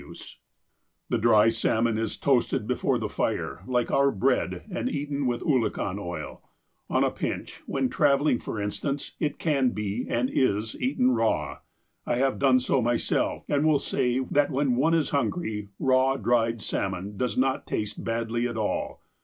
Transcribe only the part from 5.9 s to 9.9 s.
oil. On a pinch, when travelling for instance, it can